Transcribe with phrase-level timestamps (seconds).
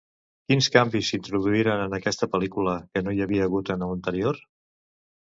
[0.51, 4.47] Quins canvis s'introduïren en aquesta pel·lícula que no hi havia hagut en l'anterior?